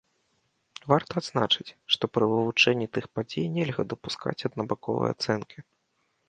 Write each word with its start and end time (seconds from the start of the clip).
Варта 0.91 1.11
адзначыць, 1.21 1.75
што 1.95 2.03
пры 2.13 2.25
вывучэнні 2.31 2.87
тых 2.97 3.05
падзей 3.19 3.47
нельга 3.59 3.87
дапускаць 3.93 4.37
аднабаковыя 4.51 5.09
ацэнкі. 5.19 5.59